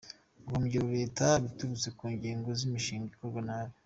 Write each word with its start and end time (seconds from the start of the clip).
Guhombya 0.45 0.79
leta 0.97 1.25
biturutse 1.43 1.87
ku 1.97 2.03
nyigo 2.19 2.49
z’imishinga 2.59 3.09
ikorwa 3.15 3.41
nabi. 3.47 3.73